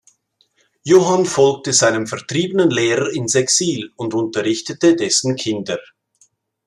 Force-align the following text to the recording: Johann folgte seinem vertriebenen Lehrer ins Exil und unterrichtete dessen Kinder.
Johann 0.83 1.27
folgte 1.27 1.73
seinem 1.73 2.07
vertriebenen 2.07 2.71
Lehrer 2.71 3.11
ins 3.11 3.35
Exil 3.35 3.91
und 3.97 4.15
unterrichtete 4.15 4.95
dessen 4.95 5.35
Kinder. 5.35 5.77